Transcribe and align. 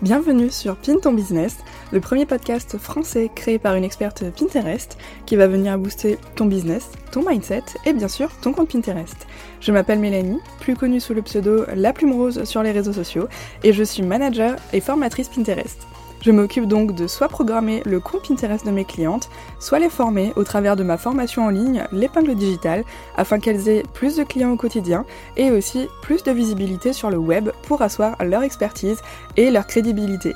Bienvenue 0.00 0.48
sur 0.48 0.76
Pin 0.76 1.00
ton 1.02 1.12
business, 1.12 1.56
le 1.90 1.98
premier 1.98 2.24
podcast 2.24 2.78
français 2.78 3.32
créé 3.34 3.58
par 3.58 3.74
une 3.74 3.82
experte 3.82 4.22
Pinterest 4.30 4.96
qui 5.26 5.34
va 5.34 5.48
venir 5.48 5.76
booster 5.76 6.18
ton 6.36 6.46
business, 6.46 6.90
ton 7.10 7.28
mindset 7.28 7.64
et 7.84 7.92
bien 7.92 8.06
sûr 8.06 8.30
ton 8.40 8.52
compte 8.52 8.70
Pinterest. 8.70 9.26
Je 9.60 9.72
m'appelle 9.72 9.98
Mélanie, 9.98 10.38
plus 10.60 10.76
connue 10.76 11.00
sous 11.00 11.14
le 11.14 11.22
pseudo 11.22 11.64
La 11.74 11.92
Plume 11.92 12.12
Rose 12.12 12.44
sur 12.44 12.62
les 12.62 12.70
réseaux 12.70 12.92
sociaux 12.92 13.26
et 13.64 13.72
je 13.72 13.82
suis 13.82 14.04
manager 14.04 14.54
et 14.72 14.80
formatrice 14.80 15.30
Pinterest. 15.30 15.84
Je 16.20 16.32
m'occupe 16.32 16.66
donc 16.66 16.94
de 16.94 17.06
soit 17.06 17.28
programmer 17.28 17.82
le 17.86 18.00
compte 18.00 18.26
Pinterest 18.26 18.66
de 18.66 18.70
mes 18.70 18.84
clientes, 18.84 19.30
soit 19.60 19.78
les 19.78 19.88
former 19.88 20.32
au 20.36 20.44
travers 20.44 20.76
de 20.76 20.82
ma 20.82 20.96
formation 20.96 21.44
en 21.44 21.50
ligne, 21.50 21.84
l'épingle 21.92 22.34
digitale, 22.34 22.84
afin 23.16 23.38
qu'elles 23.38 23.68
aient 23.68 23.84
plus 23.94 24.16
de 24.16 24.24
clients 24.24 24.52
au 24.52 24.56
quotidien 24.56 25.04
et 25.36 25.50
aussi 25.50 25.88
plus 26.02 26.22
de 26.22 26.32
visibilité 26.32 26.92
sur 26.92 27.10
le 27.10 27.18
web 27.18 27.50
pour 27.62 27.82
asseoir 27.82 28.16
leur 28.24 28.42
expertise 28.42 29.00
et 29.36 29.50
leur 29.50 29.66
crédibilité. 29.66 30.34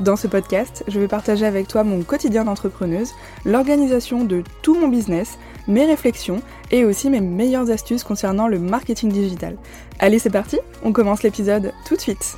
Dans 0.00 0.16
ce 0.16 0.26
podcast, 0.26 0.82
je 0.88 0.98
vais 0.98 1.06
partager 1.06 1.46
avec 1.46 1.68
toi 1.68 1.84
mon 1.84 2.02
quotidien 2.02 2.44
d'entrepreneuse, 2.44 3.12
l'organisation 3.44 4.24
de 4.24 4.42
tout 4.62 4.74
mon 4.74 4.88
business, 4.88 5.38
mes 5.68 5.86
réflexions 5.86 6.42
et 6.72 6.84
aussi 6.84 7.10
mes 7.10 7.20
meilleures 7.20 7.70
astuces 7.70 8.02
concernant 8.02 8.48
le 8.48 8.58
marketing 8.58 9.12
digital. 9.12 9.56
Allez, 10.00 10.18
c'est 10.18 10.30
parti, 10.30 10.58
on 10.82 10.92
commence 10.92 11.22
l'épisode 11.22 11.72
tout 11.86 11.94
de 11.94 12.00
suite. 12.00 12.36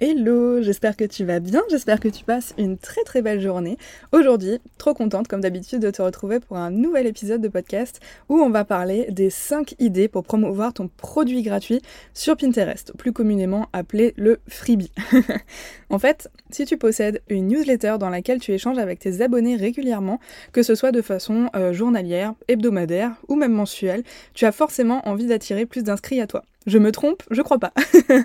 Hello, 0.00 0.62
j'espère 0.62 0.96
que 0.96 1.04
tu 1.04 1.24
vas 1.24 1.40
bien, 1.40 1.60
j'espère 1.70 1.98
que 1.98 2.06
tu 2.06 2.22
passes 2.22 2.54
une 2.56 2.78
très 2.78 3.02
très 3.02 3.20
belle 3.20 3.40
journée. 3.40 3.78
Aujourd'hui, 4.12 4.60
trop 4.76 4.94
contente 4.94 5.26
comme 5.26 5.40
d'habitude 5.40 5.80
de 5.80 5.90
te 5.90 6.00
retrouver 6.00 6.38
pour 6.38 6.56
un 6.56 6.70
nouvel 6.70 7.08
épisode 7.08 7.40
de 7.40 7.48
podcast 7.48 7.98
où 8.28 8.36
on 8.36 8.48
va 8.48 8.64
parler 8.64 9.06
des 9.10 9.28
5 9.28 9.74
idées 9.80 10.06
pour 10.06 10.22
promouvoir 10.22 10.72
ton 10.72 10.86
produit 10.86 11.42
gratuit 11.42 11.82
sur 12.14 12.36
Pinterest, 12.36 12.92
plus 12.96 13.12
communément 13.12 13.66
appelé 13.72 14.14
le 14.16 14.38
freebie. 14.46 14.92
en 15.90 15.98
fait, 15.98 16.30
si 16.52 16.64
tu 16.64 16.76
possèdes 16.76 17.20
une 17.28 17.48
newsletter 17.48 17.96
dans 17.98 18.08
laquelle 18.08 18.38
tu 18.38 18.52
échanges 18.52 18.78
avec 18.78 19.00
tes 19.00 19.20
abonnés 19.20 19.56
régulièrement, 19.56 20.20
que 20.52 20.62
ce 20.62 20.76
soit 20.76 20.92
de 20.92 21.02
façon 21.02 21.50
euh, 21.56 21.72
journalière, 21.72 22.34
hebdomadaire 22.46 23.16
ou 23.26 23.34
même 23.34 23.52
mensuelle, 23.52 24.04
tu 24.32 24.44
as 24.44 24.52
forcément 24.52 25.02
envie 25.08 25.26
d'attirer 25.26 25.66
plus 25.66 25.82
d'inscrits 25.82 26.20
à 26.20 26.28
toi. 26.28 26.44
Je 26.66 26.78
me 26.78 26.92
trompe 26.92 27.22
Je 27.30 27.42
crois 27.42 27.58
pas. 27.58 27.72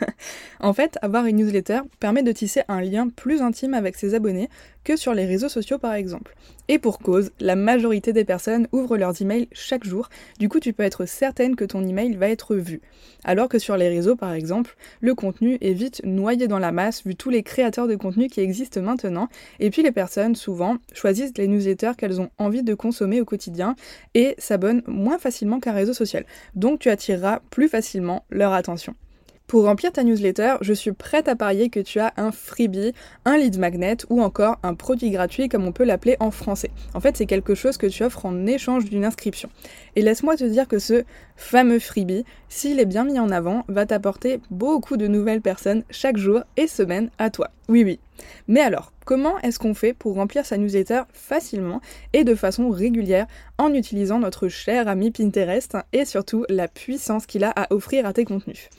en 0.59 0.73
fait, 0.73 0.98
avoir 1.02 1.26
une 1.26 1.38
newsletter 1.38 1.81
permet 2.00 2.23
de 2.23 2.31
tisser 2.31 2.62
un 2.67 2.81
lien 2.81 3.08
plus 3.09 3.42
intime 3.42 3.73
avec 3.73 3.95
ses 3.95 4.16
abonnés 4.16 4.50
que 4.84 4.95
sur 4.95 5.14
les 5.14 5.26
réseaux 5.26 5.50
sociaux 5.50 5.78
par 5.78 5.94
exemple. 5.94 6.36
Et 6.70 6.80
pour 6.80 7.00
cause, 7.00 7.31
la 7.39 7.56
majorité 7.56 8.14
des 8.14 8.23
personnes 8.23 8.67
ouvrent 8.72 8.98
leurs 8.98 9.22
emails 9.22 9.50
chaque 9.52 9.84
jour, 9.84 10.09
du 10.40 10.48
coup 10.48 10.59
tu 10.59 10.73
peux 10.73 10.84
être 10.84 11.06
certaine 11.06 11.56
que 11.56 11.66
ton 11.66 11.86
email 11.86 12.16
va 12.16 12.30
être 12.30 12.56
vu. 12.56 12.81
Alors 13.23 13.50
que 13.50 13.59
sur 13.59 13.75
les 13.75 13.90
réseaux 13.90 14.16
par 14.16 14.34
exemple, 14.34 14.75
le 15.02 15.14
contenu 15.14 15.58
est 15.62 15.73
vite 15.73 16.02
noyé 16.06 16.48
dans 16.48 16.59
la 16.59 16.72
masse 16.72 17.06
vu 17.06 17.16
tous 17.16 17.30
les 17.30 17.44
créateurs 17.44 17.88
de 17.88 17.95
contenu 17.95 18.28
qui 18.28 18.42
existent 18.42 18.81
maintenant, 18.81 19.28
et 19.59 19.70
puis 19.70 19.84
les 19.84 19.92
personnes 19.92 20.36
souvent 20.36 20.78
choisissent 20.94 21.38
les 21.38 21.47
newsletters 21.47 21.94
qu'elles 21.97 22.22
ont 22.22 22.30
envie 22.38 22.64
de 22.64 22.73
consommer 22.73 23.20
au 23.20 23.25
quotidien 23.25 23.75
et 24.14 24.36
s'abonnent 24.38 24.84
moins 24.88 25.18
facilement 25.18 25.59
qu'un 25.59 25.73
réseau 25.73 25.94
social. 25.94 26.25
Donc 26.56 26.80
tu 26.80 26.90
attireras 26.90 27.42
plus 27.50 27.68
facilement 27.68 28.25
leur 28.30 28.53
attention. 28.53 28.95
Pour 29.54 29.66
remplir 29.66 29.92
ta 29.92 30.04
newsletter, 30.04 30.56
je 30.62 30.73
suis 30.73 30.94
prête 30.94 31.28
à 31.28 31.36
parier 31.36 31.70
que 31.70 31.80
tu 31.80 32.00
as 32.00 32.12
un 32.18 32.32
freebie, 32.32 32.92
un 33.23 33.38
lead 33.38 33.59
magnet 33.59 33.98
ou 34.09 34.20
encore 34.20 34.58
un 34.64 34.73
produit 34.73 35.12
gratuit 35.12 35.48
comme 35.48 35.68
on 35.68 35.72
peut 35.72 35.84
l'appeler 35.84 36.18
en 36.20 36.32
français. 36.32 36.72
En 36.96 37.00
fait, 37.00 37.16
c'est 37.16 37.28
quelque 37.28 37.54
chose 37.54 37.78
que 37.78 37.86
tu 37.86 38.04
offres 38.04 38.26
en 38.26 38.48
échange 38.48 38.86
d'une 38.86 39.06
inscription. 39.06 39.52
Et 39.96 40.02
laisse-moi 40.02 40.38
te 40.38 40.44
dire 40.44 40.68
que 40.68 40.80
ce 40.80 41.04
fameux 41.36 41.78
freebie, 41.78 42.26
s'il 42.50 42.80
est 42.80 42.88
bien 42.88 43.04
mis 43.04 43.20
en 43.20 43.30
avant, 43.30 43.64
va 43.68 43.86
t'apporter 43.86 44.40
beaucoup 44.50 44.98
de 44.98 45.06
nouvelles 45.06 45.42
personnes 45.42 45.84
chaque 45.92 46.18
jour 46.18 46.42
et 46.58 46.66
semaine 46.66 47.12
à 47.20 47.30
toi. 47.30 47.52
Oui, 47.70 47.84
oui. 47.84 48.00
Mais 48.48 48.62
alors, 48.62 48.92
comment 49.06 49.38
est-ce 49.41 49.59
qu'on 49.59 49.75
fait 49.75 49.94
pour 49.94 50.16
remplir 50.16 50.47
sa 50.47 50.58
newsletter 50.58 51.03
facilement 51.14 51.80
et 52.14 52.24
de 52.24 52.34
façon 52.34 52.72
régulière 52.72 53.28
en 53.59 53.72
utilisant 53.72 54.18
notre 54.18 54.47
cher 54.47 54.88
ami 54.88 55.12
Pinterest 55.12 55.78
et 55.94 56.06
surtout 56.06 56.44
la 56.50 56.68
puissance 56.68 57.28
qu'il 57.28 57.44
a 57.44 57.52
à 57.52 57.72
offrir 57.72 58.08
à 58.08 58.14
tes 58.14 58.25
contenus? 58.25 58.72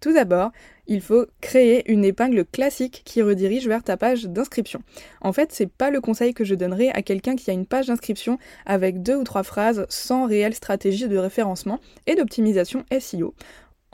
Tout 0.00 0.12
d'abord, 0.12 0.52
il 0.86 1.00
faut 1.00 1.26
créer 1.40 1.90
une 1.90 2.04
épingle 2.04 2.44
classique 2.44 3.02
qui 3.04 3.22
redirige 3.22 3.66
vers 3.66 3.82
ta 3.82 3.96
page 3.96 4.24
d'inscription. 4.24 4.82
En 5.20 5.32
fait, 5.32 5.50
c'est 5.52 5.70
pas 5.70 5.90
le 5.90 6.00
conseil 6.00 6.32
que 6.32 6.44
je 6.44 6.54
donnerais 6.54 6.90
à 6.90 7.02
quelqu'un 7.02 7.34
qui 7.34 7.50
a 7.50 7.54
une 7.54 7.66
page 7.66 7.86
d'inscription 7.86 8.38
avec 8.66 9.02
deux 9.02 9.16
ou 9.16 9.24
trois 9.24 9.42
phrases 9.42 9.86
sans 9.88 10.26
réelle 10.26 10.54
stratégie 10.54 11.08
de 11.08 11.18
référencement 11.18 11.80
et 12.06 12.14
d'optimisation 12.14 12.84
SEO. 12.98 13.34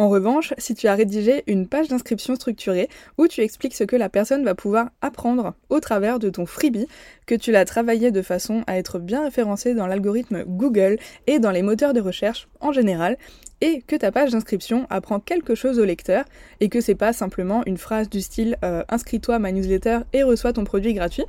En 0.02 0.08
revanche, 0.08 0.52
si 0.58 0.74
tu 0.74 0.88
as 0.88 0.96
rédigé 0.96 1.44
une 1.46 1.68
page 1.68 1.86
d'inscription 1.86 2.34
structurée 2.34 2.88
où 3.18 3.28
tu 3.28 3.40
expliques 3.40 3.76
ce 3.76 3.84
que 3.84 3.94
la 3.94 4.08
personne 4.08 4.44
va 4.44 4.56
pouvoir 4.56 4.90
apprendre 5.00 5.54
au 5.70 5.78
travers 5.78 6.18
de 6.18 6.28
ton 6.28 6.44
freebie, 6.44 6.88
que 7.26 7.36
tu 7.36 7.52
l'as 7.52 7.64
travaillé 7.64 8.10
de 8.10 8.20
façon 8.20 8.64
à 8.66 8.78
être 8.78 8.98
bien 8.98 9.22
référencé 9.22 9.74
dans 9.74 9.86
l'algorithme 9.86 10.42
Google 10.44 10.98
et 11.28 11.38
dans 11.38 11.52
les 11.52 11.62
moteurs 11.62 11.92
de 11.92 12.00
recherche 12.00 12.48
en 12.58 12.72
général, 12.72 13.16
et 13.60 13.80
que 13.82 13.94
ta 13.94 14.10
page 14.10 14.32
d'inscription 14.32 14.88
apprend 14.90 15.20
quelque 15.20 15.54
chose 15.54 15.78
au 15.78 15.84
lecteur 15.84 16.24
et 16.58 16.68
que 16.68 16.80
c'est 16.80 16.96
pas 16.96 17.12
simplement 17.12 17.62
une 17.66 17.78
phrase 17.78 18.10
du 18.10 18.22
style 18.22 18.58
euh, 18.64 18.82
inscris-toi 18.88 19.36
à 19.36 19.38
ma 19.38 19.52
newsletter 19.52 20.00
et 20.12 20.24
reçois 20.24 20.52
ton 20.52 20.64
produit 20.64 20.94
gratuit, 20.94 21.26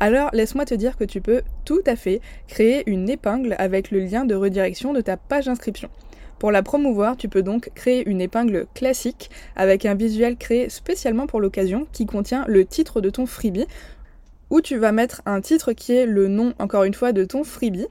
alors 0.00 0.30
laisse-moi 0.32 0.64
te 0.64 0.74
dire 0.74 0.96
que 0.96 1.04
tu 1.04 1.20
peux 1.20 1.42
tout 1.64 1.82
à 1.86 1.94
fait 1.94 2.20
créer 2.48 2.82
une 2.90 3.08
épingle 3.08 3.54
avec 3.58 3.92
le 3.92 4.00
lien 4.00 4.24
de 4.24 4.34
redirection 4.34 4.92
de 4.92 5.00
ta 5.00 5.16
page 5.16 5.44
d'inscription. 5.44 5.90
Pour 6.38 6.50
la 6.50 6.62
promouvoir, 6.62 7.16
tu 7.16 7.28
peux 7.28 7.42
donc 7.42 7.70
créer 7.74 8.06
une 8.06 8.20
épingle 8.20 8.66
classique 8.74 9.30
avec 9.56 9.86
un 9.86 9.94
visuel 9.94 10.36
créé 10.36 10.68
spécialement 10.68 11.26
pour 11.26 11.40
l'occasion 11.40 11.86
qui 11.92 12.04
contient 12.04 12.44
le 12.46 12.64
titre 12.66 13.00
de 13.00 13.08
ton 13.08 13.26
freebie 13.26 13.66
où 14.50 14.60
tu 14.60 14.76
vas 14.76 14.92
mettre 14.92 15.22
un 15.26 15.40
titre 15.40 15.72
qui 15.72 15.92
est 15.92 16.06
le 16.06 16.28
nom, 16.28 16.54
encore 16.58 16.84
une 16.84 16.94
fois, 16.94 17.12
de 17.12 17.24
ton 17.24 17.42
freebie, 17.42 17.86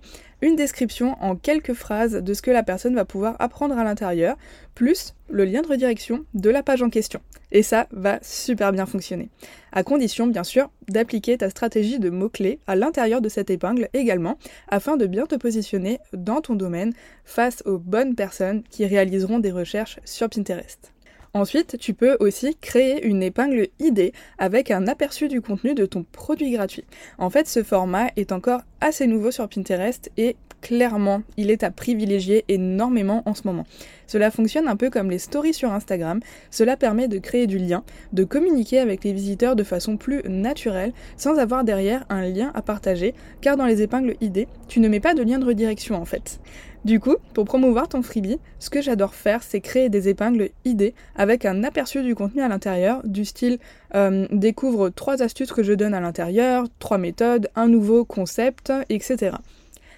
une 0.46 0.56
description 0.56 1.18
en 1.22 1.36
quelques 1.36 1.74
phrases 1.74 2.14
de 2.14 2.34
ce 2.36 2.44
que 2.44 2.52
la 2.52 2.62
personne 2.62 2.94
va 2.94 3.04
pouvoir 3.04 3.36
apprendre 3.40 3.80
à 3.80 3.84
l'intérieur, 3.84 4.38
plus 4.76 5.16
le 5.28 5.44
lien 5.44 5.64
de 5.64 5.68
redirection 5.68 6.24
de 6.36 6.52
la 6.52 6.62
page 6.62 6.84
en 6.84 6.92
question. 6.92 7.20
Et 7.52 7.64
ça 7.64 7.88
va 7.92 8.20
super 8.22 8.72
bien 8.72 8.86
fonctionner. 8.86 9.30
À 9.72 9.82
condition, 9.82 10.28
bien 10.28 10.44
sûr, 10.44 10.70
d'appliquer 10.88 11.40
ta 11.40 11.50
stratégie 11.50 11.98
de 11.98 12.12
mots-clés 12.12 12.60
à 12.68 12.76
l'intérieur 12.76 13.22
de 13.22 13.30
cette 13.30 13.50
épingle 13.50 13.90
également, 13.94 14.38
afin 14.68 14.98
de 14.98 15.08
bien 15.08 15.26
te 15.26 15.36
positionner 15.36 15.98
dans 16.14 16.42
ton 16.42 16.54
domaine 16.54 16.94
face 17.24 17.64
aux 17.66 17.80
bonnes 17.80 18.14
personnes 18.14 18.62
qui 18.70 18.86
réaliseront 18.86 19.40
des 19.40 19.52
recherches 19.52 20.00
sur 20.06 20.30
Pinterest. 20.30 20.95
Ensuite, 21.36 21.78
tu 21.78 21.94
peux 21.94 22.16
aussi 22.22 22.56
créer 22.56 23.06
une 23.06 23.22
épingle 23.22 23.68
idée 23.80 24.14
avec 24.38 24.72
un 24.72 24.88
aperçu 24.88 25.28
du 25.28 25.42
contenu 25.42 25.76
de 25.76 25.86
ton 25.86 26.06
produit 26.10 26.52
gratuit. 26.52 26.86
En 27.18 27.30
fait, 27.30 27.46
ce 27.50 27.62
format 27.62 28.08
est 28.16 28.32
encore 28.32 28.62
assez 28.80 29.06
nouveau 29.06 29.32
sur 29.32 29.50
Pinterest 29.50 30.10
et 30.16 30.38
clairement, 30.66 31.22
il 31.38 31.52
est 31.52 31.62
à 31.62 31.70
privilégier 31.70 32.44
énormément 32.48 33.22
en 33.28 33.36
ce 33.36 33.44
moment. 33.46 33.68
Cela 34.08 34.32
fonctionne 34.32 34.68
un 34.68 34.76
peu 34.76 34.90
comme 34.90 35.12
les 35.12 35.20
stories 35.20 35.54
sur 35.54 35.72
Instagram, 35.72 36.22
cela 36.50 36.76
permet 36.76 37.08
de 37.08 37.20
créer 37.20 37.46
du 37.46 37.60
lien, 37.60 37.84
de 38.14 38.24
communiquer 38.24 38.80
avec 38.80 39.04
les 39.04 39.14
visiteurs 39.14 39.56
de 39.56 39.64
façon 39.64 39.96
plus 39.96 40.24
naturelle, 40.28 40.92
sans 41.18 41.38
avoir 41.38 41.66
derrière 41.66 42.04
un 42.10 42.24
lien 42.28 42.52
à 42.56 42.64
partager, 42.64 43.14
car 43.42 43.58
dans 43.58 43.68
les 43.68 43.84
épingles 43.84 44.16
idées, 44.22 44.48
tu 44.68 44.80
ne 44.80 44.90
mets 44.90 45.00
pas 45.00 45.14
de 45.14 45.22
lien 45.22 45.38
de 45.38 45.46
redirection 45.46 46.02
en 46.02 46.06
fait. 46.06 46.40
Du 46.84 47.00
coup, 47.00 47.18
pour 47.36 47.46
promouvoir 47.46 47.88
ton 47.88 48.02
freebie, 48.02 48.40
ce 48.58 48.72
que 48.72 48.82
j'adore 48.82 49.14
faire, 49.14 49.44
c'est 49.44 49.62
créer 49.62 49.90
des 49.90 50.10
épingles 50.10 50.50
idées 50.66 50.96
avec 51.16 51.46
un 51.46 51.64
aperçu 51.64 52.02
du 52.02 52.16
contenu 52.16 52.42
à 52.42 52.48
l'intérieur, 52.48 53.02
du 53.04 53.24
style 53.24 53.60
euh, 53.94 54.28
découvre 54.32 54.90
trois 54.90 55.22
astuces 55.22 55.52
que 55.52 55.62
je 55.62 55.74
donne 55.74 55.94
à 55.94 56.00
l'intérieur, 56.00 56.66
trois 56.80 56.98
méthodes, 56.98 57.50
un 57.56 57.68
nouveau 57.68 58.04
concept, 58.04 58.74
etc. 58.90 59.38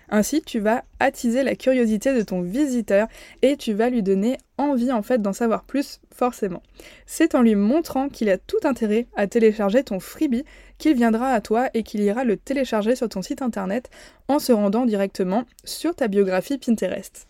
Ainsi, 0.09 0.41
tu 0.41 0.59
vas 0.59 0.83
attiser 0.99 1.43
la 1.43 1.55
curiosité 1.55 2.13
de 2.13 2.21
ton 2.21 2.41
visiteur 2.41 3.07
et 3.41 3.57
tu 3.57 3.73
vas 3.73 3.89
lui 3.89 4.03
donner 4.03 4.37
envie 4.57 4.91
en 4.91 5.01
fait 5.01 5.21
d'en 5.21 5.33
savoir 5.33 5.63
plus 5.63 5.99
forcément. 6.13 6.63
C'est 7.05 7.35
en 7.35 7.41
lui 7.41 7.55
montrant 7.55 8.09
qu'il 8.09 8.29
a 8.29 8.37
tout 8.37 8.59
intérêt 8.63 9.07
à 9.15 9.27
télécharger 9.27 9.83
ton 9.83 9.99
freebie 9.99 10.45
qu'il 10.77 10.95
viendra 10.95 11.29
à 11.29 11.41
toi 11.41 11.69
et 11.73 11.83
qu'il 11.83 12.01
ira 12.01 12.23
le 12.23 12.37
télécharger 12.37 12.95
sur 12.95 13.09
ton 13.09 13.21
site 13.21 13.41
internet 13.41 13.89
en 14.27 14.39
se 14.39 14.51
rendant 14.51 14.85
directement 14.85 15.43
sur 15.63 15.95
ta 15.95 16.07
biographie 16.07 16.57
Pinterest. 16.57 17.27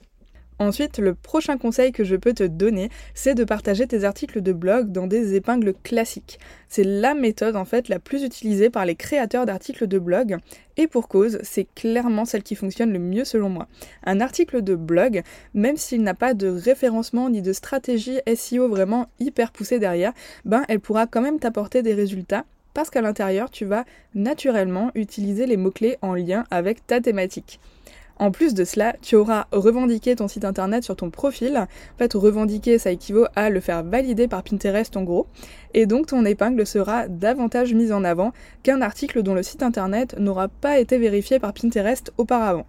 Ensuite, 0.59 0.97
le 0.97 1.13
prochain 1.13 1.57
conseil 1.57 1.91
que 1.91 2.03
je 2.03 2.15
peux 2.15 2.33
te 2.33 2.43
donner, 2.43 2.89
c'est 3.13 3.35
de 3.35 3.43
partager 3.43 3.85
tes 3.85 4.03
articles 4.03 4.41
de 4.41 4.53
blog 4.53 4.91
dans 4.91 5.05
des 5.05 5.35
épingles 5.35 5.73
classiques. 5.83 6.39
C'est 6.67 6.83
la 6.83 7.13
méthode 7.13 7.55
en 7.55 7.65
fait 7.65 7.89
la 7.89 7.99
plus 7.99 8.23
utilisée 8.23 8.69
par 8.69 8.85
les 8.85 8.95
créateurs 8.95 9.45
d'articles 9.45 9.87
de 9.87 9.99
blog 9.99 10.37
et 10.75 10.87
pour 10.87 11.07
cause, 11.07 11.39
c'est 11.43 11.67
clairement 11.75 12.25
celle 12.25 12.43
qui 12.43 12.55
fonctionne 12.55 12.91
le 12.91 12.99
mieux 12.99 13.25
selon 13.25 13.49
moi. 13.49 13.67
Un 14.03 14.19
article 14.19 14.63
de 14.63 14.75
blog, 14.75 15.21
même 15.53 15.77
s'il 15.77 16.01
n'a 16.01 16.15
pas 16.15 16.33
de 16.33 16.47
référencement 16.47 17.29
ni 17.29 17.41
de 17.41 17.53
stratégie 17.53 18.19
SEO 18.35 18.67
vraiment 18.67 19.07
hyper 19.19 19.51
poussée 19.51 19.79
derrière, 19.79 20.13
ben 20.45 20.63
elle 20.67 20.79
pourra 20.79 21.05
quand 21.05 21.21
même 21.21 21.39
t'apporter 21.39 21.83
des 21.83 21.93
résultats 21.93 22.45
parce 22.73 22.91
qu'à 22.91 23.01
l'intérieur, 23.01 23.49
tu 23.49 23.65
vas 23.65 23.85
naturellement 24.13 24.91
utiliser 24.93 25.47
les 25.47 25.57
mots-clés 25.57 25.97
en 26.03 26.13
lien 26.13 26.43
avec 26.51 26.85
ta 26.85 27.01
thématique. 27.01 27.59
En 28.19 28.31
plus 28.31 28.53
de 28.53 28.63
cela, 28.63 28.95
tu 29.01 29.15
auras 29.15 29.45
revendiqué 29.51 30.15
ton 30.15 30.27
site 30.27 30.43
internet 30.43 30.83
sur 30.83 30.95
ton 30.95 31.11
profil. 31.11 31.55
En 31.57 31.97
fait, 31.97 32.13
revendiquer, 32.13 32.79
ça 32.79 32.91
équivaut 32.91 33.27
à 33.35 33.49
le 33.49 33.59
faire 33.59 33.83
valider 33.83 34.27
par 34.27 34.43
Pinterest 34.43 34.95
en 34.97 35.03
gros. 35.03 35.27
Et 35.73 35.85
donc 35.85 36.07
ton 36.07 36.25
épingle 36.25 36.65
sera 36.65 37.07
davantage 37.07 37.73
mise 37.73 37.91
en 37.91 38.03
avant 38.03 38.33
qu'un 38.63 38.81
article 38.81 39.21
dont 39.21 39.35
le 39.35 39.43
site 39.43 39.61
internet 39.61 40.15
n'aura 40.17 40.47
pas 40.47 40.79
été 40.79 40.97
vérifié 40.97 41.39
par 41.39 41.53
Pinterest 41.53 42.11
auparavant. 42.17 42.65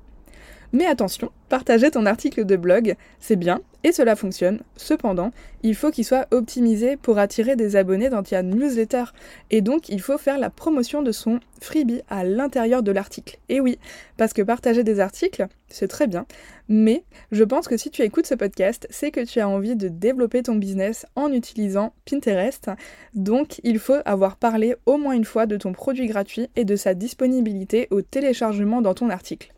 Mais 0.73 0.85
attention, 0.85 1.31
partager 1.49 1.91
ton 1.91 2.05
article 2.05 2.45
de 2.45 2.57
blog, 2.57 2.95
c'est 3.21 3.37
bien, 3.37 3.61
et 3.85 3.93
cela 3.93 4.17
fonctionne. 4.17 4.61
Cependant, 4.77 5.31
il 5.63 5.75
faut 5.75 5.91
qu'il 5.91 6.05
soit 6.05 6.27
optimisé 6.31 6.97
pour 6.97 7.19
attirer 7.19 7.57
des 7.57 7.77
abonnés 7.77 8.11
dans 8.11 8.23
ta 8.23 8.43
newsletter. 8.43 9.05
Et 9.51 9.61
donc, 9.61 9.89
il 9.89 10.01
faut 10.01 10.19
faire 10.19 10.39
la 10.39 10.51
promotion 10.51 11.03
de 11.03 11.13
son 11.13 11.41
freebie 11.61 12.03
à 12.09 12.25
l'intérieur 12.25 12.83
de 12.83 12.93
l'article. 12.93 13.39
Et 13.49 13.61
oui, 13.61 13.79
parce 14.17 14.33
que 14.33 14.43
partager 14.43 14.85
des 14.85 15.01
articles, 15.01 15.47
c'est 15.69 15.89
très 15.89 16.07
bien. 16.07 16.27
Mais 16.69 17.05
je 17.31 17.45
pense 17.45 17.69
que 17.69 17.77
si 17.77 17.91
tu 17.91 18.03
écoutes 18.03 18.27
ce 18.27 18.35
podcast, 18.35 18.87
c'est 18.91 19.11
que 19.11 19.25
tu 19.25 19.41
as 19.41 19.49
envie 19.49 19.77
de 19.77 19.89
développer 19.89 20.43
ton 20.43 20.57
business 20.57 21.07
en 21.15 21.33
utilisant 21.33 21.93
Pinterest. 22.05 22.71
Donc, 23.15 23.61
il 23.65 23.79
faut 23.79 23.99
avoir 24.05 24.37
parlé 24.37 24.75
au 24.87 24.99
moins 24.99 25.15
une 25.15 25.25
fois 25.25 25.47
de 25.47 25.57
ton 25.57 25.73
produit 25.73 26.07
gratuit 26.07 26.49
et 26.57 26.65
de 26.65 26.77
sa 26.77 26.95
disponibilité 26.95 27.89
au 27.91 28.03
téléchargement 28.03 28.83
dans 28.83 28.95
ton 28.95 29.11
article. 29.11 29.53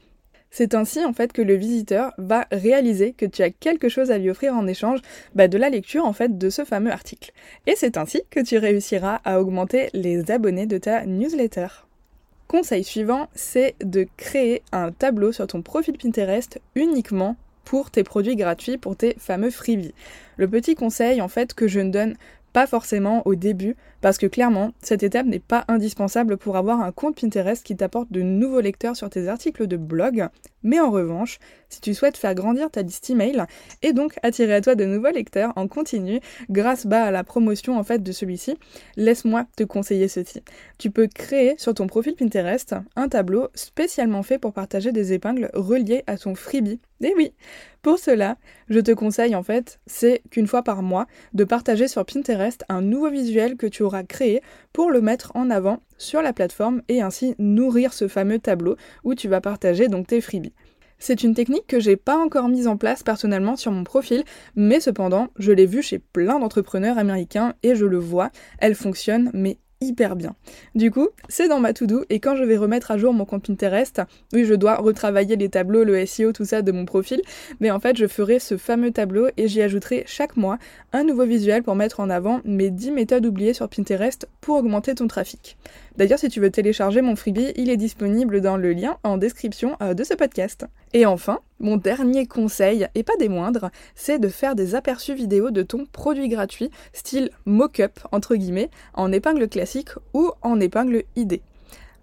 C'est 0.51 0.75
ainsi 0.75 1.05
en 1.05 1.13
fait 1.13 1.33
que 1.33 1.43
le 1.43 1.55
visiteur 1.55 2.13
va 2.19 2.47
réaliser 2.51 3.13
que 3.13 3.27
tu 3.27 3.43
as 3.43 3.51
quelque 3.51 3.89
chose 3.89 4.11
à 4.11 4.19
lui 4.19 4.31
offrir 4.31 4.55
en 4.55 4.67
échange 4.67 5.01
bah, 5.35 5.49
de 5.49 5.57
la 5.57 5.71
lecture 5.71 6.05
en 6.05 6.13
fait 6.13 6.39
de 6.39 6.51
ce 6.51 6.65
fameux 6.65 6.91
article. 6.91 7.33
Et 7.67 7.75
c'est 7.77 7.97
ainsi 7.97 8.23
que 8.31 8.41
tu 8.41 8.59
réussiras 8.59 9.21
à 9.25 9.41
augmenter 9.41 9.91
les 9.95 10.31
abonnés 10.31 10.67
de 10.67 10.79
ta 10.79 11.07
newsletter. 11.07 11.69
Conseil 12.49 12.83
suivant, 12.83 13.29
c'est 13.33 13.77
de 13.81 14.09
créer 14.17 14.63
un 14.73 14.91
tableau 14.91 15.31
sur 15.31 15.47
ton 15.47 15.63
profil 15.63 15.97
Pinterest 15.97 16.59
uniquement 16.75 17.37
pour 17.65 17.93
tes 17.93 18.03
produits 18.03 18.35
gratuits, 18.35 18.77
pour 18.77 18.97
tes 18.97 19.15
fameux 19.19 19.51
freebies. 19.51 19.95
Le 20.37 20.49
petit 20.49 20.75
conseil 20.75 21.21
en 21.21 21.29
fait 21.29 21.55
que 21.55 21.69
je 21.69 21.79
ne 21.79 21.93
donne 21.93 22.17
pas 22.53 22.67
forcément 22.67 23.23
au 23.25 23.37
début, 23.37 23.77
parce 24.01 24.19
que 24.19 24.27
clairement, 24.27 24.73
cette 24.83 25.03
étape 25.03 25.27
n'est 25.27 25.39
pas 25.39 25.65
indispensable 25.69 26.37
pour 26.37 26.57
avoir 26.57 26.81
un 26.81 26.93
compte 26.93 27.21
Pinterest 27.21 27.65
qui 27.65 27.77
t'apporte 27.77 28.11
de 28.11 28.23
nouveaux 28.23 28.61
lecteurs 28.61 28.97
sur 28.97 29.11
tes 29.11 29.29
articles 29.29 29.67
de 29.67 29.77
blog, 29.77 30.29
mais 30.63 30.81
en 30.81 30.91
revanche, 30.91 31.39
si 31.69 31.81
tu 31.81 31.95
souhaites 31.95 32.17
faire 32.17 32.35
grandir 32.35 32.71
ta 32.71 32.83
liste 32.83 33.09
email 33.11 33.45
et 33.83 33.93
donc 33.93 34.19
attirer 34.23 34.55
à 34.55 34.61
toi 34.61 34.75
de 34.75 34.85
nouveaux 34.85 35.11
lecteurs 35.11 35.53
en 35.57 35.69
continu 35.69 36.21
grâce 36.51 36.87
bah, 36.87 37.05
à 37.05 37.11
la 37.11 37.25
promotion 37.25 37.79
en 37.79 37.85
fait 37.85 38.03
de 38.03 38.13
celui-ci, 38.13 38.57
laisse-moi 38.97 39.47
te 39.57 39.65
conseiller 39.65 40.09
ceci. 40.09 40.43
Tu 40.79 40.91
peux 40.91 41.07
créer 41.07 41.55
sur 41.59 41.75
ton 41.75 41.87
profil 41.87 42.15
Pinterest 42.15 42.75
un 42.97 43.09
tableau 43.09 43.49
spécialement 43.55 44.23
fait 44.23 44.39
pour 44.39 44.53
partager 44.53 44.93
des 44.93 45.13
épingles 45.13 45.51
reliées 45.55 46.03
à 46.07 46.19
ton 46.19 46.35
freebie. 46.35 46.81
Et 47.03 47.15
oui, 47.17 47.33
pour 47.81 47.99
cela, 47.99 48.37
je 48.69 48.79
te 48.79 48.91
conseille 48.91 49.35
en 49.35 49.43
fait, 49.43 49.81
c'est 49.87 50.23
qu'une 50.31 50.47
fois 50.47 50.63
par 50.63 50.83
mois, 50.83 51.07
de 51.33 51.45
partager 51.45 51.89
sur 51.89 52.05
Pinterest 52.05 52.65
un 52.69 52.83
nouveau 52.83 53.11
visuel 53.11 53.57
que 53.57 53.67
tu 53.67 53.83
créé 54.05 54.41
pour 54.73 54.91
le 54.91 55.01
mettre 55.01 55.33
en 55.35 55.51
avant 55.51 55.81
sur 55.99 56.23
la 56.23 56.33
plateforme 56.33 56.83
et 56.89 57.03
ainsi 57.03 57.35
nourrir 57.39 57.93
ce 57.93 58.09
fameux 58.09 58.39
tableau 58.39 58.77
où 59.05 59.15
tu 59.15 59.29
vas 59.29 59.41
partager 59.41 59.89
donc 59.89 60.07
tes 60.07 60.21
freebies. 60.21 60.55
C'est 60.99 61.23
une 61.23 61.35
technique 61.35 61.67
que 61.67 61.81
j'ai 61.81 61.97
pas 61.97 62.19
encore 62.19 62.49
mise 62.49 62.69
en 62.69 62.77
place 62.77 63.03
personnellement 63.03 63.57
sur 63.57 63.73
mon 63.73 63.85
profil, 63.85 64.23
mais 64.55 64.81
cependant, 64.81 65.29
je 65.39 65.51
l'ai 65.51 65.65
vue 65.65 65.83
chez 65.83 65.99
plein 65.99 66.39
d'entrepreneurs 66.39 66.99
américains 66.99 67.55
et 67.63 67.75
je 67.75 67.87
le 67.87 67.99
vois, 67.99 68.31
elle 68.59 68.75
fonctionne 68.75 69.31
mais 69.33 69.59
hyper 69.81 70.15
bien. 70.15 70.35
Du 70.75 70.91
coup, 70.91 71.09
c'est 71.29 71.49
dans 71.49 71.59
ma 71.59 71.73
to-do 71.73 72.05
et 72.11 72.21
quand 72.21 72.37
je 72.37 72.45
vais 72.45 72.59
remettre 72.59 72.91
à 72.91 72.99
jour 72.99 73.15
mon 73.15 73.25
compte 73.25 73.47
Pinterest, 73.47 74.03
oui, 74.35 74.45
je 74.45 74.53
dois 74.53 74.77
retravailler 74.77 75.37
les 75.37 75.49
tableaux, 75.49 75.85
le 75.85 76.05
SEO, 76.05 76.33
tout 76.33 76.45
ça 76.45 76.61
de 76.61 76.71
mon 76.71 76.85
profil, 76.85 77.23
mais 77.61 77.71
en 77.71 77.81
fait, 77.81 77.97
je 77.97 78.07
ferai 78.07 78.39
ce 78.41 78.59
fameux 78.59 78.91
tableau 78.91 79.29
et 79.39 79.49
j'y 79.49 79.63
ajouterai 79.63 80.05
chaque 80.07 80.37
mois 80.37 80.59
un 80.93 81.03
nouveau 81.03 81.25
visuel 81.25 81.63
pour 81.63 81.77
mettre 81.77 82.01
en 82.01 82.11
avant 82.11 82.41
mes 82.45 82.71
10 82.71 82.91
méthodes 82.91 83.25
oubliées 83.25 83.55
sur 83.55 83.69
Pinterest 83.71 84.29
pour 84.43 84.57
augmenter 84.57 84.95
ton 84.95 85.07
trafic. 85.07 85.57
D'ailleurs, 85.97 86.19
si 86.19 86.29
tu 86.29 86.41
veux 86.41 86.51
télécharger 86.51 87.01
mon 87.01 87.17
freebie, 87.17 87.53
il 87.57 87.71
est 87.71 87.77
disponible 87.77 88.41
dans 88.41 88.57
le 88.57 88.73
lien 88.73 88.99
en 89.03 89.17
description 89.17 89.77
euh, 89.83 89.95
de 89.95 90.05
ce 90.05 90.15
podcast. 90.15 90.67
Et 90.93 91.07
enfin, 91.07 91.39
mon 91.61 91.77
dernier 91.77 92.27
conseil, 92.27 92.89
et 92.95 93.05
pas 93.05 93.17
des 93.17 93.29
moindres, 93.29 93.71
c'est 93.95 94.19
de 94.19 94.29
faire 94.29 94.57
des 94.57 94.75
aperçus 94.75 95.15
vidéo 95.15 95.51
de 95.51 95.63
ton 95.63 95.87
produit 95.87 96.29
gratuit, 96.29 96.71
style 96.93 97.31
mock-up, 97.45 98.01
entre 98.11 98.35
guillemets, 98.35 98.71
en 98.95 99.13
épingle 99.13 99.49
classique 99.49 99.91
ou 100.15 100.33
en 100.43 100.59
épingle 100.59 101.05
ID. 101.15 101.41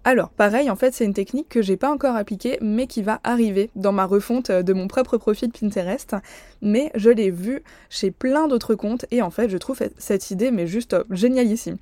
Alors, 0.05 0.29
pareil, 0.29 0.69
en 0.69 0.77
fait, 0.77 0.93
c'est 0.93 1.03
une 1.03 1.13
technique 1.13 1.49
que 1.49 1.61
j'ai 1.61 1.75
pas 1.75 1.91
encore 1.91 2.15
appliquée, 2.15 2.59
mais 2.61 2.87
qui 2.87 3.01
va 3.01 3.19
arriver 3.25 3.69
dans 3.75 3.91
ma 3.91 4.05
refonte 4.05 4.51
de 4.51 4.71
mon 4.71 4.87
propre 4.87 5.17
profil 5.17 5.51
Pinterest. 5.51 6.15
Mais 6.61 6.91
je 6.95 7.09
l'ai 7.09 7.29
vu 7.29 7.61
chez 7.89 8.09
plein 8.11 8.47
d'autres 8.47 8.75
comptes, 8.75 9.05
et 9.11 9.21
en 9.21 9.31
fait, 9.31 9.49
je 9.49 9.57
trouve 9.57 9.81
cette 9.97 10.31
idée, 10.31 10.49
mais 10.49 10.65
juste 10.65 10.95
génialissime. 11.11 11.75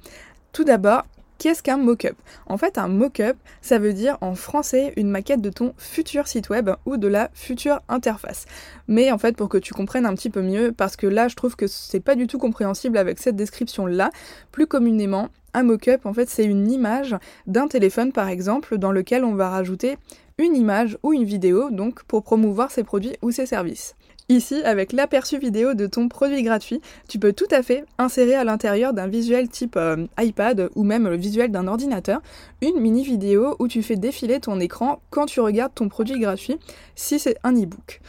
Tout 0.54 0.64
d'abord, 0.64 1.04
Qu'est-ce 1.38 1.62
qu'un 1.62 1.78
mock-up? 1.78 2.16
En 2.48 2.58
fait, 2.58 2.78
un 2.78 2.88
mock-up, 2.88 3.36
ça 3.62 3.78
veut 3.78 3.92
dire 3.92 4.18
en 4.22 4.36
français 4.36 4.94
une 4.96 5.10
maquette 5.10 5.42
de 5.42 5.50
ton 5.50 5.74
futur 5.78 6.28
site 6.28 6.50
web 6.50 6.70
ou 6.86 6.96
de 6.96 7.08
la 7.08 7.30
future 7.34 7.82
interface. 7.90 8.46
Mais 8.88 9.12
en 9.12 9.18
fait, 9.18 9.36
pour 9.36 9.50
que 9.50 9.58
tu 9.58 9.74
comprennes 9.74 10.06
un 10.06 10.16
petit 10.16 10.30
peu 10.30 10.42
mieux, 10.42 10.72
parce 10.72 10.96
que 10.96 11.08
là, 11.08 11.28
je 11.28 11.36
trouve 11.36 11.56
que 11.56 11.68
c'est 11.68 12.00
pas 12.00 12.16
du 12.16 12.28
tout 12.28 12.38
compréhensible 12.38 12.98
avec 12.98 13.20
cette 13.20 13.36
description-là, 13.36 14.12
plus 14.52 14.66
communément, 14.66 15.30
un 15.54 15.64
mock-up, 15.64 16.06
en 16.06 16.14
fait, 16.14 16.30
c'est 16.30 16.46
une 16.46 16.72
image 16.72 17.16
d'un 17.48 17.68
téléphone, 17.68 18.12
par 18.12 18.30
exemple, 18.30 18.78
dans 18.78 18.92
lequel 18.92 19.24
on 19.24 19.36
va 19.36 19.50
rajouter 19.50 19.98
une 20.38 20.56
image 20.56 20.98
ou 21.04 21.14
une 21.14 21.24
vidéo, 21.24 21.70
donc 21.70 22.04
pour 22.04 22.24
promouvoir 22.24 22.72
ses 22.72 22.84
produits 22.84 23.16
ou 23.22 23.32
ses 23.32 23.46
services. 23.46 23.96
Ici, 24.28 24.64
avec 24.64 24.92
l'aperçu 24.92 25.38
vidéo 25.38 25.76
de 25.76 25.86
ton 25.86 26.08
produit 26.08 26.42
gratuit, 26.42 26.82
tu 27.08 27.20
peux 27.20 27.32
tout 27.32 27.48
à 27.52 27.62
fait 27.62 27.86
insérer 28.00 28.34
à 28.34 28.44
l'intérieur 28.44 28.92
d'un 28.92 29.08
visuel 29.08 29.50
type 29.50 29.76
euh, 29.78 30.08
iPad 30.20 30.70
ou 30.76 30.84
même 30.84 31.08
le 31.08 31.16
visuel 31.16 31.52
d'un 31.52 31.68
ordinateur 31.68 32.22
une 32.64 32.80
mini 32.80 33.04
vidéo 33.04 33.56
où 33.60 33.68
tu 33.68 33.84
fais 33.84 33.98
défiler 33.98 34.40
ton 34.40 34.60
écran 34.60 35.00
quand 35.12 35.28
tu 35.28 35.42
regardes 35.42 35.76
ton 35.76 35.90
produit 35.90 36.20
gratuit 36.20 36.58
si 36.96 37.20
c'est 37.20 37.38
un 37.44 37.54
e-book. 37.54 38.02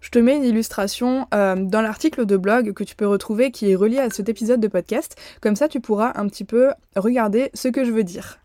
Je 0.00 0.10
te 0.10 0.18
mets 0.20 0.36
une 0.36 0.44
illustration 0.44 1.26
euh, 1.34 1.56
dans 1.56 1.80
l'article 1.80 2.24
de 2.24 2.36
blog 2.36 2.72
que 2.72 2.84
tu 2.84 2.94
peux 2.94 3.08
retrouver 3.08 3.50
qui 3.50 3.72
est 3.72 3.74
relié 3.74 3.98
à 3.98 4.10
cet 4.10 4.28
épisode 4.28 4.60
de 4.60 4.68
podcast, 4.68 5.16
comme 5.40 5.56
ça 5.56 5.66
tu 5.66 5.80
pourras 5.80 6.12
un 6.14 6.28
petit 6.28 6.44
peu 6.44 6.70
regarder 6.94 7.50
ce 7.52 7.66
que 7.66 7.84
je 7.84 7.90
veux 7.90 8.04
dire. 8.04 8.38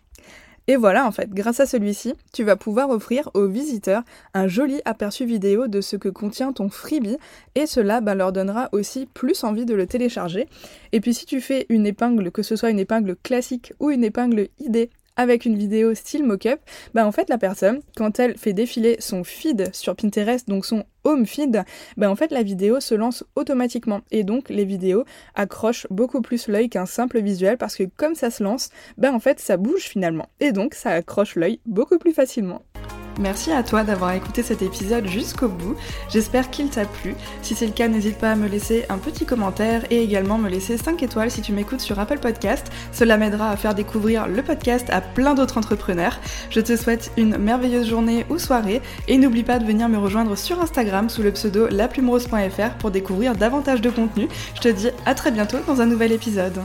Et 0.70 0.76
voilà, 0.76 1.08
en 1.08 1.12
fait, 1.12 1.32
grâce 1.32 1.60
à 1.60 1.66
celui-ci, 1.66 2.14
tu 2.32 2.44
vas 2.44 2.56
pouvoir 2.56 2.92
offrir 2.92 3.32
aux 3.34 3.48
visiteurs 3.48 4.04
un 4.36 4.48
joli 4.48 4.82
aperçu 4.86 5.26
vidéo 5.26 5.68
de 5.68 5.82
ce 5.82 5.96
que 5.96 6.10
contient 6.10 6.54
ton 6.54 6.70
freebie, 6.70 7.18
et 7.56 7.66
cela 7.66 8.02
bah, 8.02 8.14
leur 8.14 8.32
donnera 8.32 8.70
aussi 8.72 9.08
plus 9.12 9.44
envie 9.44 9.66
de 9.66 9.74
le 9.74 9.88
télécharger. 9.88 10.48
Et 10.92 11.02
puis 11.02 11.16
si 11.16 11.26
tu 11.26 11.42
fais 11.42 11.66
une 11.70 11.88
épingle, 11.88 12.30
que 12.30 12.44
ce 12.44 12.56
soit 12.56 12.70
une 12.70 12.78
épingle 12.78 13.16
classique 13.16 13.74
ou 13.80 13.90
une 13.90 14.04
épingle 14.04 14.50
ID 14.60 14.92
avec 15.20 15.44
une 15.44 15.58
vidéo 15.58 15.94
style 15.96 16.24
mock-up, 16.24 16.62
bah 16.94 17.06
en 17.06 17.12
fait 17.12 17.28
la 17.28 17.38
personne, 17.38 17.82
quand 17.98 18.20
elle 18.20 18.38
fait 18.38 18.54
défiler 18.54 18.96
son 19.00 19.26
feed 19.26 19.76
sur 19.76 19.94
Pinterest, 19.98 20.48
donc 20.48 20.66
son 20.66 20.86
home 21.04 21.26
feed, 21.26 21.66
bah 21.98 22.10
en 22.10 22.16
fait 22.16 22.32
la 22.32 22.42
vidéo 22.42 22.80
se 22.80 22.96
lance 22.96 23.26
automatiquement 23.36 24.00
et 24.12 24.24
donc 24.24 24.48
les 24.48 24.64
vidéos 24.64 25.04
accrochent 25.36 25.88
beaucoup 25.90 26.22
plus 26.22 26.48
l'œil 26.48 26.70
qu'un 26.70 26.86
simple 26.86 27.20
visuel 27.20 27.58
parce 27.58 27.76
que 27.76 27.84
comme 27.98 28.16
ça 28.16 28.32
se 28.32 28.42
lance, 28.42 28.70
bah 28.98 29.12
en 29.12 29.20
fait 29.20 29.42
ça 29.42 29.58
bouge 29.58 29.82
finalement 29.82 30.30
et 30.40 30.54
donc 30.54 30.74
ça 30.74 30.92
accroche 30.92 31.36
l'œil 31.36 31.60
beaucoup 31.66 31.98
plus 31.98 32.14
facilement. 32.14 32.62
Merci 33.20 33.52
à 33.52 33.64
toi 33.64 33.84
d'avoir 33.84 34.14
écouté 34.14 34.44
cet 34.44 34.62
épisode 34.62 35.06
jusqu'au 35.06 35.50
bout. 35.50 35.76
J'espère 36.08 36.50
qu'il 36.50 36.70
t'a 36.70 36.86
plu. 36.86 37.16
Si 37.42 37.54
c'est 37.54 37.66
le 37.66 37.74
cas, 37.74 37.90
n'hésite 37.90 38.18
pas 38.18 38.32
à 38.32 38.36
me 38.36 38.48
laisser 38.48 38.86
un 38.88 38.98
petit 38.98 39.26
commentaire 39.26 39.84
et 39.90 40.02
également 40.02 40.38
me 40.38 40.48
laisser 40.48 40.78
5 40.78 41.04
étoiles 41.04 41.30
si 41.30 41.42
tu 41.42 41.52
m'écoutes 41.52 41.82
sur 41.82 42.00
Apple 42.00 42.20
Podcast. 42.20 42.72
Cela 42.94 43.18
m'aidera 43.18 43.50
à 43.50 43.58
faire 43.58 43.76
découvrir 43.76 44.26
le 44.28 44.42
podcast 44.42 44.88
à 44.90 45.02
plein 45.02 45.34
d'autres 45.34 45.58
entrepreneurs. 45.58 46.18
Je 46.50 46.62
te 46.62 46.78
souhaite 46.78 47.12
une 47.18 47.38
merveilleuse 47.38 47.90
journée 47.90 48.26
ou 48.30 48.40
soirée 48.40 48.82
et 49.10 49.18
n'oublie 49.18 49.44
pas 49.44 49.60
de 49.60 49.66
venir 49.66 49.90
me 49.90 49.98
rejoindre 49.98 50.38
sur 50.38 50.62
Instagram 50.62 51.10
sous 51.10 51.22
le 51.22 51.34
pseudo 51.34 51.68
laplumerose.fr 51.68 52.78
pour 52.80 52.90
découvrir 52.90 53.36
davantage 53.36 53.82
de 53.82 53.90
contenu. 53.90 54.30
Je 54.56 54.62
te 54.62 54.70
dis 54.70 54.92
à 55.06 55.14
très 55.14 55.32
bientôt 55.32 55.58
dans 55.68 55.82
un 55.82 55.88
nouvel 55.88 56.14
épisode. 56.14 56.62